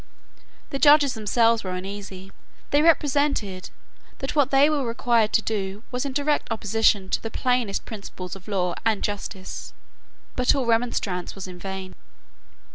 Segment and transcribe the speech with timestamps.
[0.71, 2.31] The Judges themselves were uneasy.
[2.71, 3.69] They represented
[4.17, 8.35] that what they were required to do was in direct opposition to the plainest principles
[8.35, 9.73] of law and justice:
[10.35, 11.93] but all remonstrance was vain.